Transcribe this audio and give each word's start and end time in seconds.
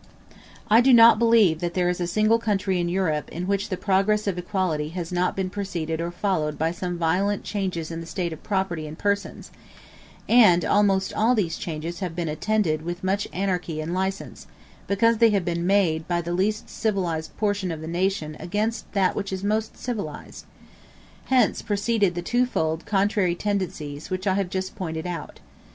I 0.67 0.81
do 0.81 0.93
not 0.93 1.19
believe 1.19 1.59
that 1.59 1.75
there 1.75 1.87
is 1.87 2.01
a 2.01 2.07
single 2.07 2.39
country 2.39 2.79
in 2.79 2.89
Europe 2.89 3.29
in 3.29 3.45
which 3.45 3.69
the 3.69 3.77
progress 3.77 4.25
of 4.25 4.35
equality 4.35 4.89
has 4.97 5.11
not 5.11 5.35
been 5.35 5.51
preceded 5.51 6.01
or 6.01 6.09
followed 6.09 6.57
by 6.57 6.71
some 6.71 6.97
violent 6.97 7.43
changes 7.43 7.91
in 7.91 8.01
the 8.01 8.07
state 8.07 8.33
of 8.33 8.41
property 8.41 8.87
and 8.87 8.97
persons; 8.97 9.51
and 10.27 10.65
almost 10.65 11.13
all 11.13 11.35
these 11.35 11.55
changes 11.59 11.99
have 11.99 12.15
been 12.15 12.27
attended 12.29 12.81
with 12.81 13.03
much 13.03 13.27
anarchy 13.31 13.79
and 13.79 13.93
license, 13.93 14.47
because 14.87 15.19
they 15.19 15.29
have 15.29 15.45
been 15.45 15.67
made 15.67 16.07
by 16.07 16.19
the 16.19 16.33
least 16.33 16.67
civilized 16.67 17.37
portion 17.37 17.71
of 17.71 17.79
the 17.79 17.87
nation 17.87 18.35
against 18.39 18.91
that 18.93 19.15
which 19.15 19.31
is 19.31 19.43
most 19.43 19.77
civilized. 19.77 20.45
Hence 21.25 21.61
proceeded 21.61 22.15
the 22.15 22.23
two 22.23 22.47
fold 22.47 22.87
contrary 22.87 23.35
tendencies 23.35 24.09
which 24.09 24.25
I 24.25 24.33
have 24.33 24.49
just 24.49 24.75
pointed 24.75 25.05
out. 25.05 25.41